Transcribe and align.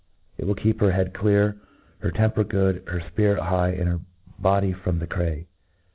It 0.35 0.47
will 0.47 0.55
keep 0.55 0.79
her 0.79 0.93
head 0.93 1.13
clear, 1.13 1.57
her 1.99 2.09
temper 2.09 2.43
good, 2.43 2.81
her 2.87 3.01
fpirit 3.01 3.37
high, 3.37 3.69
and 3.73 3.87
her 3.87 3.99
body 4.39 4.73
from 4.73 4.97
the 4.97 5.05
cray. 5.05 5.45